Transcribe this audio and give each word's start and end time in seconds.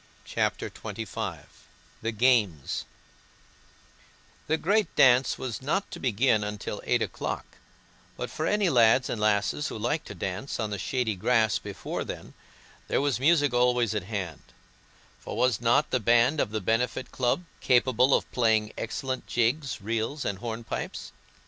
Chapter 0.25 0.67
XXV 0.71 1.41
The 2.01 2.11
Games 2.11 2.85
The 4.47 4.57
great 4.57 4.95
dance 4.95 5.37
was 5.37 5.61
not 5.61 5.91
to 5.91 5.99
begin 5.99 6.43
until 6.43 6.81
eight 6.85 7.03
o'clock, 7.03 7.45
but 8.17 8.31
for 8.31 8.47
any 8.47 8.67
lads 8.67 9.11
and 9.11 9.21
lasses 9.21 9.67
who 9.67 9.77
liked 9.77 10.07
to 10.07 10.15
dance 10.15 10.59
on 10.59 10.71
the 10.71 10.79
shady 10.79 11.13
grass 11.15 11.59
before 11.59 12.03
then, 12.03 12.33
there 12.87 12.99
was 12.99 13.19
music 13.19 13.53
always 13.53 13.93
at 13.93 14.01
hand—for 14.05 15.37
was 15.37 15.61
not 15.61 15.91
the 15.91 15.99
band 15.99 16.39
of 16.39 16.49
the 16.49 16.61
Benefit 16.61 17.11
Club 17.11 17.43
capable 17.59 18.15
of 18.15 18.31
playing 18.31 18.73
excellent 18.79 19.27
jigs, 19.27 19.81
reels, 19.83 20.25
and 20.25 20.39
hornpipes? 20.39 21.11